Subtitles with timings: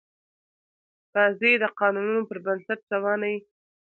[1.13, 3.39] بازي د قانونونو پر بنسټ روانه يي.